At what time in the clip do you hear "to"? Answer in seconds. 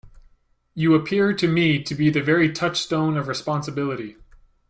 1.33-1.47, 1.83-1.93